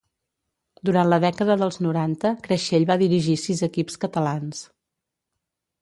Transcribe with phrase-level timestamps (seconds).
[0.89, 4.69] Durant la dècada dels noranta, Creixell va dirigir sis equips catalans.